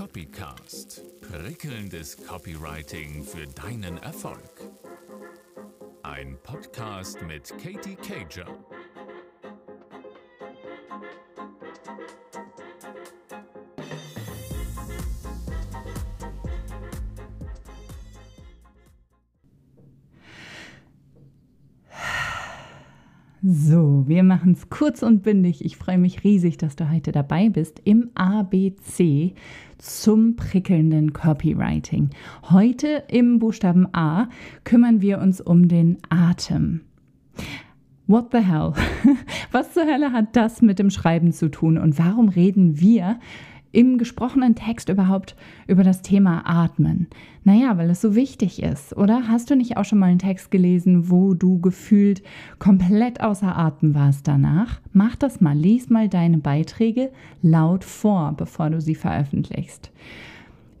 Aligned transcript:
Copycast. 0.00 1.02
Prickelndes 1.20 2.16
Copywriting 2.26 3.22
für 3.22 3.46
deinen 3.48 3.98
Erfolg. 3.98 4.70
Ein 6.02 6.38
Podcast 6.42 7.20
mit 7.20 7.52
Katie 7.62 7.96
Cager. 7.96 8.46
So, 23.42 24.04
wir 24.06 24.22
machen 24.22 24.52
es 24.52 24.68
kurz 24.68 25.02
und 25.02 25.22
bündig. 25.22 25.64
Ich 25.64 25.78
freue 25.78 25.96
mich 25.96 26.24
riesig, 26.24 26.58
dass 26.58 26.76
du 26.76 26.90
heute 26.90 27.10
dabei 27.10 27.48
bist 27.48 27.80
im 27.84 28.10
ABC 28.14 29.32
zum 29.78 30.36
prickelnden 30.36 31.14
Copywriting. 31.14 32.10
Heute 32.50 33.04
im 33.08 33.38
Buchstaben 33.38 33.88
A 33.94 34.28
kümmern 34.64 35.00
wir 35.00 35.20
uns 35.20 35.40
um 35.40 35.68
den 35.68 35.96
Atem. 36.10 36.82
What 38.06 38.26
the 38.32 38.40
hell? 38.40 38.74
Was 39.52 39.72
zur 39.72 39.86
Hölle 39.86 40.12
hat 40.12 40.36
das 40.36 40.60
mit 40.60 40.78
dem 40.78 40.90
Schreiben 40.90 41.32
zu 41.32 41.50
tun 41.50 41.78
und 41.78 41.98
warum 41.98 42.28
reden 42.28 42.78
wir 42.78 43.18
im 43.72 43.98
gesprochenen 43.98 44.54
Text 44.54 44.88
überhaupt 44.88 45.36
über 45.66 45.82
das 45.84 46.02
Thema 46.02 46.42
Atmen? 46.44 47.08
Naja, 47.44 47.78
weil 47.78 47.90
es 47.90 48.00
so 48.00 48.14
wichtig 48.14 48.62
ist, 48.62 48.96
oder? 48.96 49.28
Hast 49.28 49.50
du 49.50 49.56
nicht 49.56 49.76
auch 49.76 49.84
schon 49.84 49.98
mal 49.98 50.06
einen 50.06 50.18
Text 50.18 50.50
gelesen, 50.50 51.10
wo 51.10 51.34
du 51.34 51.58
gefühlt 51.60 52.22
komplett 52.58 53.20
außer 53.20 53.56
Atem 53.56 53.94
warst 53.94 54.28
danach? 54.28 54.80
Mach 54.92 55.16
das 55.16 55.40
mal, 55.40 55.56
lies 55.56 55.88
mal 55.88 56.08
deine 56.08 56.38
Beiträge 56.38 57.10
laut 57.42 57.84
vor, 57.84 58.34
bevor 58.36 58.70
du 58.70 58.80
sie 58.80 58.94
veröffentlichst. 58.94 59.90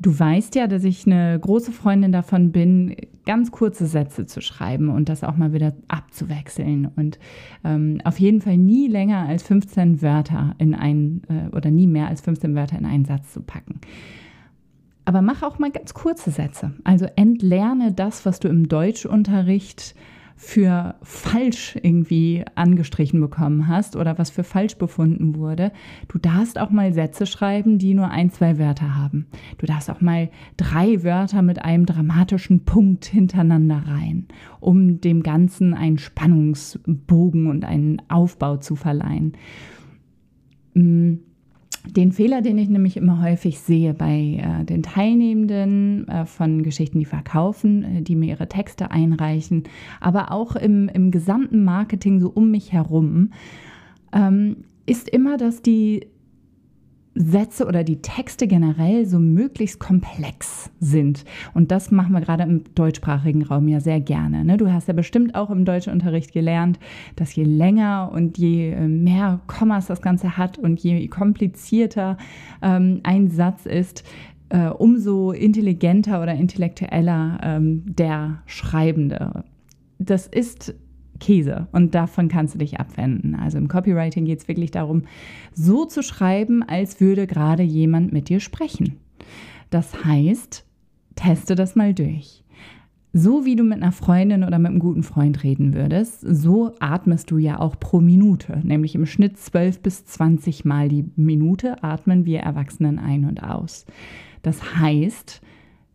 Du 0.00 0.16
weißt 0.16 0.54
ja, 0.54 0.68
dass 0.68 0.84
ich 0.84 1.06
eine 1.06 1.38
große 1.40 1.72
Freundin 1.72 2.12
davon 2.12 2.52
bin, 2.52 2.94
ganz 3.26 3.50
kurze 3.50 3.86
Sätze 3.86 4.26
zu 4.26 4.40
schreiben 4.40 4.90
und 4.90 5.08
das 5.08 5.24
auch 5.24 5.36
mal 5.36 5.52
wieder 5.52 5.74
abzuwechseln 5.88 6.88
und 6.96 7.18
ähm, 7.64 8.00
auf 8.04 8.20
jeden 8.20 8.40
Fall 8.40 8.56
nie 8.56 8.86
länger 8.86 9.26
als 9.26 9.42
15 9.42 10.00
Wörter 10.00 10.54
in 10.58 10.74
ein 10.74 11.22
äh, 11.28 11.54
oder 11.54 11.70
nie 11.70 11.88
mehr 11.88 12.06
als 12.06 12.20
15 12.20 12.54
Wörter 12.54 12.78
in 12.78 12.86
einen 12.86 13.04
Satz 13.04 13.32
zu 13.32 13.42
packen. 13.42 13.80
Aber 15.04 15.20
mach 15.20 15.42
auch 15.42 15.58
mal 15.58 15.70
ganz 15.70 15.94
kurze 15.94 16.30
Sätze. 16.30 16.72
Also 16.84 17.06
entlerne 17.16 17.92
das, 17.92 18.24
was 18.24 18.40
du 18.40 18.48
im 18.48 18.68
Deutschunterricht 18.68 19.94
für 20.40 20.94
falsch 21.02 21.76
irgendwie 21.82 22.44
angestrichen 22.54 23.20
bekommen 23.20 23.66
hast 23.66 23.96
oder 23.96 24.18
was 24.18 24.30
für 24.30 24.44
falsch 24.44 24.76
befunden 24.76 25.34
wurde. 25.34 25.72
Du 26.06 26.16
darfst 26.16 26.60
auch 26.60 26.70
mal 26.70 26.92
Sätze 26.92 27.26
schreiben, 27.26 27.78
die 27.78 27.92
nur 27.92 28.08
ein, 28.08 28.30
zwei 28.30 28.56
Wörter 28.56 28.94
haben. 28.94 29.26
Du 29.58 29.66
darfst 29.66 29.90
auch 29.90 30.00
mal 30.00 30.30
drei 30.56 31.02
Wörter 31.02 31.42
mit 31.42 31.64
einem 31.64 31.86
dramatischen 31.86 32.64
Punkt 32.64 33.04
hintereinander 33.04 33.82
rein, 33.88 34.28
um 34.60 35.00
dem 35.00 35.24
Ganzen 35.24 35.74
einen 35.74 35.98
Spannungsbogen 35.98 37.48
und 37.48 37.64
einen 37.64 38.00
Aufbau 38.08 38.58
zu 38.58 38.76
verleihen. 38.76 39.32
Mm, 40.74 41.14
den 41.96 42.12
Fehler, 42.12 42.42
den 42.42 42.58
ich 42.58 42.68
nämlich 42.68 42.96
immer 42.96 43.22
häufig 43.22 43.60
sehe 43.60 43.94
bei 43.94 44.40
äh, 44.42 44.64
den 44.64 44.82
Teilnehmenden 44.82 46.06
äh, 46.08 46.26
von 46.26 46.62
Geschichten, 46.62 46.98
die 46.98 47.04
verkaufen, 47.04 47.82
äh, 47.82 48.02
die 48.02 48.16
mir 48.16 48.30
ihre 48.30 48.48
Texte 48.48 48.90
einreichen, 48.90 49.64
aber 50.00 50.30
auch 50.32 50.56
im, 50.56 50.88
im 50.88 51.10
gesamten 51.10 51.64
Marketing 51.64 52.20
so 52.20 52.30
um 52.30 52.50
mich 52.50 52.72
herum, 52.72 53.30
ähm, 54.12 54.58
ist 54.86 55.08
immer, 55.08 55.36
dass 55.36 55.62
die 55.62 56.06
Sätze 57.14 57.66
oder 57.66 57.84
die 57.84 58.00
Texte 58.00 58.46
generell 58.46 59.06
so 59.06 59.18
möglichst 59.18 59.80
komplex 59.80 60.70
sind. 60.80 61.24
Und 61.54 61.70
das 61.70 61.90
machen 61.90 62.12
wir 62.12 62.20
gerade 62.20 62.44
im 62.44 62.62
deutschsprachigen 62.74 63.42
Raum 63.42 63.68
ja 63.68 63.80
sehr 63.80 64.00
gerne. 64.00 64.44
Ne? 64.44 64.56
Du 64.56 64.72
hast 64.72 64.88
ja 64.88 64.94
bestimmt 64.94 65.34
auch 65.34 65.50
im 65.50 65.64
Deutschunterricht 65.64 66.32
gelernt, 66.32 66.78
dass 67.16 67.34
je 67.34 67.44
länger 67.44 68.10
und 68.12 68.38
je 68.38 68.70
äh, 68.70 68.88
mehr 68.88 69.40
Kommas 69.46 69.86
das 69.86 70.02
Ganze 70.02 70.36
hat 70.36 70.58
und 70.58 70.80
je 70.80 71.08
komplizierter 71.08 72.16
ähm, 72.62 73.00
ein 73.02 73.28
Satz 73.28 73.66
ist, 73.66 74.04
äh, 74.50 74.68
umso 74.68 75.32
intelligenter 75.32 76.22
oder 76.22 76.34
intellektueller 76.34 77.38
ähm, 77.42 77.82
der 77.86 78.42
Schreibende. 78.46 79.44
Das 79.98 80.26
ist 80.26 80.74
Käse 81.20 81.68
und 81.72 81.94
davon 81.94 82.28
kannst 82.28 82.54
du 82.54 82.58
dich 82.58 82.80
abwenden. 82.80 83.34
Also 83.34 83.58
im 83.58 83.68
Copywriting 83.68 84.24
geht 84.24 84.40
es 84.40 84.48
wirklich 84.48 84.70
darum, 84.70 85.02
so 85.52 85.84
zu 85.84 86.02
schreiben, 86.02 86.62
als 86.62 87.00
würde 87.00 87.26
gerade 87.26 87.62
jemand 87.62 88.12
mit 88.12 88.28
dir 88.28 88.40
sprechen. 88.40 88.96
Das 89.70 90.04
heißt, 90.04 90.64
teste 91.14 91.54
das 91.54 91.76
mal 91.76 91.94
durch. 91.94 92.44
So 93.14 93.44
wie 93.46 93.56
du 93.56 93.64
mit 93.64 93.82
einer 93.82 93.92
Freundin 93.92 94.44
oder 94.44 94.58
mit 94.58 94.70
einem 94.70 94.80
guten 94.80 95.02
Freund 95.02 95.42
reden 95.42 95.72
würdest, 95.72 96.20
so 96.20 96.74
atmest 96.78 97.30
du 97.30 97.38
ja 97.38 97.58
auch 97.58 97.80
pro 97.80 98.00
Minute, 98.00 98.60
nämlich 98.62 98.94
im 98.94 99.06
Schnitt 99.06 99.38
12 99.38 99.80
bis 99.80 100.04
20 100.04 100.64
Mal 100.66 100.88
die 100.88 101.06
Minute 101.16 101.82
atmen 101.82 102.26
wir 102.26 102.40
Erwachsenen 102.40 102.98
ein 102.98 103.24
und 103.24 103.42
aus. 103.42 103.86
Das 104.42 104.76
heißt, 104.76 105.40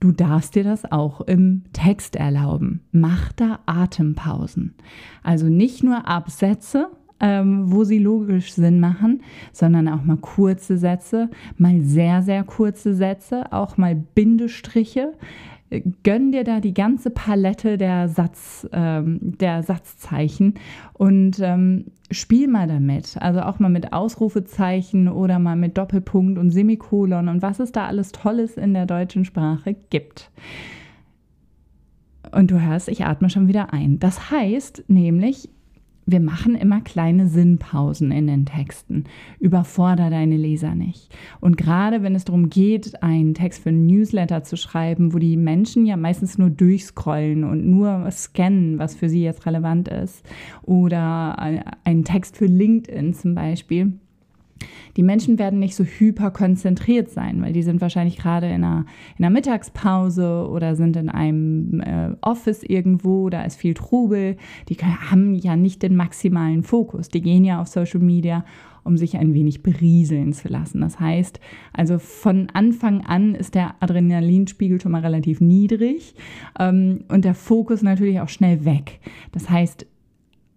Du 0.00 0.12
darfst 0.12 0.54
dir 0.54 0.64
das 0.64 0.90
auch 0.90 1.20
im 1.22 1.64
Text 1.72 2.14
erlauben. 2.14 2.82
Mach 2.92 3.32
da 3.32 3.58
Atempausen. 3.66 4.74
Also 5.22 5.46
nicht 5.46 5.82
nur 5.82 6.06
Absätze, 6.06 6.90
ähm, 7.20 7.72
wo 7.72 7.82
sie 7.82 7.98
logisch 7.98 8.52
Sinn 8.52 8.78
machen, 8.78 9.22
sondern 9.52 9.88
auch 9.88 10.04
mal 10.04 10.18
kurze 10.18 10.78
Sätze, 10.78 11.30
mal 11.56 11.80
sehr, 11.82 12.22
sehr 12.22 12.44
kurze 12.44 12.94
Sätze, 12.94 13.52
auch 13.52 13.76
mal 13.76 13.96
Bindestriche 13.96 15.14
gönn 16.02 16.32
dir 16.32 16.44
da 16.44 16.60
die 16.60 16.74
ganze 16.74 17.10
Palette 17.10 17.76
der, 17.78 18.08
Satz, 18.08 18.68
ähm, 18.72 19.18
der 19.20 19.62
Satzzeichen 19.62 20.54
und 20.94 21.38
ähm, 21.40 21.86
spiel 22.10 22.48
mal 22.48 22.66
damit. 22.66 23.16
Also 23.20 23.40
auch 23.40 23.58
mal 23.58 23.68
mit 23.68 23.92
Ausrufezeichen 23.92 25.08
oder 25.08 25.38
mal 25.38 25.56
mit 25.56 25.76
Doppelpunkt 25.76 26.38
und 26.38 26.50
Semikolon 26.50 27.28
und 27.28 27.42
was 27.42 27.60
es 27.60 27.72
da 27.72 27.86
alles 27.86 28.12
Tolles 28.12 28.56
in 28.56 28.74
der 28.74 28.86
deutschen 28.86 29.24
Sprache 29.24 29.76
gibt. 29.90 30.30
Und 32.32 32.50
du 32.50 32.60
hörst, 32.60 32.88
ich 32.88 33.04
atme 33.04 33.30
schon 33.30 33.48
wieder 33.48 33.72
ein. 33.72 33.98
Das 33.98 34.30
heißt 34.30 34.84
nämlich, 34.88 35.48
wir 36.10 36.20
machen 36.20 36.54
immer 36.54 36.80
kleine 36.80 37.28
Sinnpausen 37.28 38.10
in 38.12 38.26
den 38.26 38.46
Texten. 38.46 39.04
Überforder 39.40 40.08
deine 40.08 40.38
Leser 40.38 40.74
nicht. 40.74 41.14
Und 41.40 41.58
gerade 41.58 42.02
wenn 42.02 42.14
es 42.14 42.24
darum 42.24 42.48
geht, 42.48 43.02
einen 43.02 43.34
Text 43.34 43.62
für 43.62 43.68
ein 43.68 43.86
Newsletter 43.86 44.42
zu 44.42 44.56
schreiben, 44.56 45.12
wo 45.12 45.18
die 45.18 45.36
Menschen 45.36 45.84
ja 45.84 45.98
meistens 45.98 46.38
nur 46.38 46.48
durchscrollen 46.48 47.44
und 47.44 47.68
nur 47.68 48.10
scannen, 48.10 48.78
was 48.78 48.96
für 48.96 49.10
sie 49.10 49.22
jetzt 49.22 49.44
relevant 49.44 49.88
ist, 49.88 50.24
oder 50.62 51.38
einen 51.84 52.04
Text 52.04 52.38
für 52.38 52.46
LinkedIn 52.46 53.12
zum 53.12 53.34
Beispiel, 53.34 53.92
die 54.96 55.02
Menschen 55.02 55.38
werden 55.38 55.58
nicht 55.58 55.74
so 55.74 55.84
hyper 55.84 56.30
konzentriert 56.30 57.10
sein, 57.10 57.42
weil 57.42 57.52
die 57.52 57.62
sind 57.62 57.80
wahrscheinlich 57.80 58.16
gerade 58.16 58.46
in 58.46 58.64
einer, 58.64 58.84
in 59.16 59.24
einer 59.24 59.32
Mittagspause 59.32 60.48
oder 60.48 60.74
sind 60.76 60.96
in 60.96 61.08
einem 61.08 61.80
äh, 61.80 62.10
Office 62.20 62.62
irgendwo, 62.62 63.30
da 63.30 63.44
ist 63.44 63.56
viel 63.56 63.74
Trubel. 63.74 64.36
Die 64.68 64.76
haben 64.76 65.34
ja 65.34 65.56
nicht 65.56 65.82
den 65.82 65.96
maximalen 65.96 66.62
Fokus. 66.62 67.08
Die 67.08 67.22
gehen 67.22 67.44
ja 67.44 67.60
auf 67.60 67.68
Social 67.68 68.00
Media, 68.00 68.44
um 68.84 68.96
sich 68.96 69.16
ein 69.16 69.34
wenig 69.34 69.62
berieseln 69.62 70.32
zu 70.32 70.48
lassen. 70.48 70.80
Das 70.80 70.98
heißt, 70.98 71.40
also 71.72 71.98
von 71.98 72.48
Anfang 72.52 73.02
an 73.04 73.34
ist 73.34 73.54
der 73.54 73.74
Adrenalinspiegel 73.80 74.80
schon 74.80 74.92
mal 74.92 75.02
relativ 75.02 75.40
niedrig 75.40 76.14
ähm, 76.58 77.04
und 77.08 77.24
der 77.24 77.34
Fokus 77.34 77.82
natürlich 77.82 78.20
auch 78.20 78.28
schnell 78.28 78.64
weg. 78.64 79.00
Das 79.32 79.50
heißt, 79.50 79.86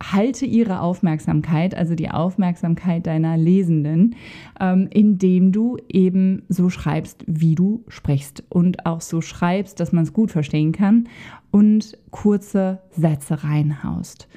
halte 0.02 0.46
ihre 0.46 0.82
Aufmerksamkeit, 0.82 1.76
also 1.76 1.96
die 1.96 2.10
Aufmerksamkeit 2.10 3.06
deiner 3.08 3.38
Lesenden, 3.38 4.16
ähm, 4.60 4.88
indem 4.90 5.52
du 5.52 5.78
eben 5.90 6.44
so 6.50 6.70
schreibst, 6.70 7.24
wie 7.28 7.56
du 7.56 7.84
sprichst 7.88 8.44
und 8.50 8.86
auch 8.86 9.02
so 9.02 9.22
schreibst, 9.22 9.80
dass 9.80 9.92
man 9.92 10.04
es 10.04 10.14
gut 10.14 10.32
verstehen 10.32 10.72
kann 10.72 11.08
und 11.52 11.98
kurze 12.10 12.80
Sätze 12.92 13.44
reinhaust. 13.44 14.28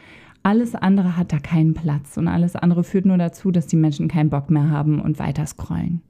Alles 0.42 0.74
andere 0.74 1.16
hat 1.16 1.32
da 1.32 1.38
keinen 1.38 1.72
Platz 1.72 2.18
und 2.18 2.28
alles 2.28 2.54
andere 2.54 2.84
führt 2.84 3.06
nur 3.06 3.16
dazu, 3.16 3.50
dass 3.50 3.66
die 3.66 3.76
Menschen 3.76 4.08
keinen 4.08 4.28
Bock 4.28 4.50
mehr 4.50 4.68
haben 4.68 5.00
und 5.00 5.18
weiter 5.18 5.46
scrollen. 5.46 6.02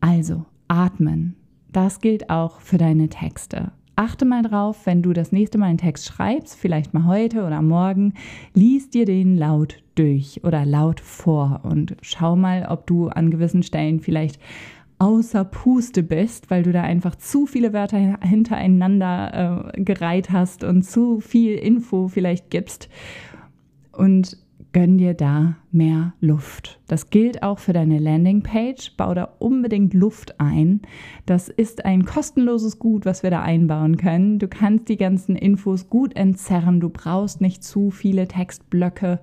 Also 0.00 0.44
atmen. 0.68 1.36
Das 1.72 2.00
gilt 2.00 2.28
auch 2.30 2.60
für 2.60 2.78
deine 2.78 3.08
Texte 3.08 3.72
achte 3.96 4.24
mal 4.24 4.42
drauf, 4.42 4.84
wenn 4.84 5.02
du 5.02 5.12
das 5.12 5.32
nächste 5.32 5.58
Mal 5.58 5.66
einen 5.66 5.78
Text 5.78 6.06
schreibst, 6.06 6.54
vielleicht 6.54 6.94
mal 6.94 7.06
heute 7.06 7.44
oder 7.44 7.62
morgen, 7.62 8.14
lies 8.54 8.90
dir 8.90 9.06
den 9.06 9.36
laut 9.36 9.82
durch 9.94 10.42
oder 10.44 10.64
laut 10.64 11.00
vor 11.00 11.62
und 11.64 11.96
schau 12.02 12.36
mal, 12.36 12.66
ob 12.68 12.86
du 12.86 13.08
an 13.08 13.30
gewissen 13.30 13.62
Stellen 13.62 14.00
vielleicht 14.00 14.38
außer 14.98 15.44
Puste 15.44 16.02
bist, 16.02 16.50
weil 16.50 16.62
du 16.62 16.72
da 16.72 16.82
einfach 16.82 17.16
zu 17.16 17.46
viele 17.46 17.72
Wörter 17.72 18.18
hintereinander 18.20 19.72
äh, 19.74 19.82
gereiht 19.82 20.30
hast 20.30 20.64
und 20.64 20.82
zu 20.84 21.20
viel 21.20 21.54
Info 21.56 22.08
vielleicht 22.08 22.50
gibst. 22.50 22.88
Und 23.92 24.38
gönn 24.76 24.98
dir 24.98 25.14
da 25.14 25.56
mehr 25.72 26.12
Luft. 26.20 26.80
Das 26.86 27.08
gilt 27.08 27.42
auch 27.42 27.58
für 27.58 27.72
deine 27.72 27.98
Landingpage. 27.98 28.94
Bau 28.98 29.14
da 29.14 29.24
unbedingt 29.38 29.94
Luft 29.94 30.38
ein. 30.38 30.82
Das 31.24 31.48
ist 31.48 31.86
ein 31.86 32.04
kostenloses 32.04 32.78
Gut, 32.78 33.06
was 33.06 33.22
wir 33.22 33.30
da 33.30 33.40
einbauen 33.40 33.96
können. 33.96 34.38
Du 34.38 34.48
kannst 34.48 34.90
die 34.90 34.98
ganzen 34.98 35.34
Infos 35.34 35.88
gut 35.88 36.14
entzerren. 36.14 36.80
Du 36.80 36.90
brauchst 36.90 37.40
nicht 37.40 37.64
zu 37.64 37.90
viele 37.90 38.28
Textblöcke 38.28 39.20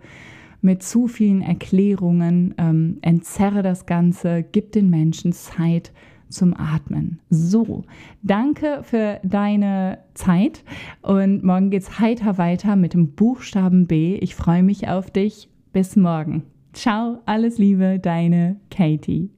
mit 0.62 0.82
zu 0.82 1.08
vielen 1.08 1.44
Erklärungen. 1.44 2.56
Ähm, 2.58 2.98
entzerre 3.04 3.62
das 3.62 3.86
Ganze, 3.86 4.42
gib 4.42 4.72
den 4.72 4.90
Menschen 4.90 5.34
Zeit 5.34 5.92
zum 6.34 6.54
Atmen. 6.54 7.20
So, 7.30 7.84
danke 8.22 8.82
für 8.84 9.20
deine 9.24 10.00
Zeit 10.14 10.64
und 11.02 11.44
morgen 11.44 11.70
geht's 11.70 12.00
heiter 12.00 12.38
weiter 12.38 12.76
mit 12.76 12.94
dem 12.94 13.14
Buchstaben 13.14 13.88
B. 13.88 14.16
Ich 14.16 14.36
freue 14.36 14.64
mich 14.64 14.88
auf 14.88 15.12
dich. 15.12 15.50
Bis 15.72 15.96
morgen. 15.96 16.44
Ciao, 16.74 17.20
alles 17.26 17.58
Liebe, 17.58 18.00
deine 18.00 18.58
Katie. 18.70 19.30